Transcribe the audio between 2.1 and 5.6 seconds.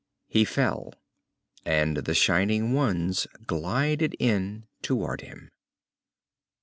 shining ones glided in toward him.